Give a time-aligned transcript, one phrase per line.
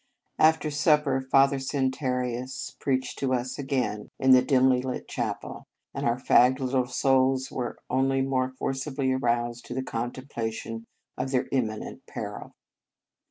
[0.39, 5.05] After supper, Father Santarius preached to us again in the dimly lit 79 In Our
[5.05, 9.83] Convent Days chapel, and our fagged little souls were once more forcibly aroused to the
[9.83, 10.87] contemplation
[11.19, 12.55] of their imminent peril.